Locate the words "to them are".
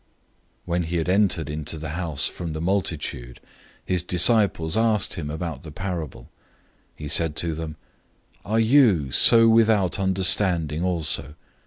7.35-8.59